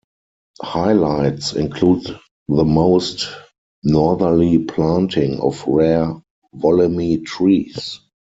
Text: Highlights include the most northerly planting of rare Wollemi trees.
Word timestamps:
Highlights 0.63 1.53
include 1.53 2.19
the 2.47 2.65
most 2.65 3.27
northerly 3.83 4.57
planting 4.63 5.39
of 5.39 5.63
rare 5.67 6.19
Wollemi 6.55 7.23
trees. 7.23 7.99